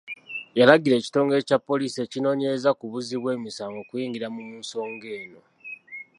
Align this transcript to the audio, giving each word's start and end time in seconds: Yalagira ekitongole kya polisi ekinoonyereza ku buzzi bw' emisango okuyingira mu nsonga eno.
Yalagira 0.59 0.95
ekitongole 0.97 1.39
kya 1.47 1.57
polisi 1.67 1.97
ekinoonyereza 2.05 2.69
ku 2.79 2.85
buzzi 2.91 3.15
bw' 3.21 3.33
emisango 3.35 3.77
okuyingira 3.83 4.27
mu 4.35 4.41
nsonga 4.61 5.07
eno. 5.19 5.41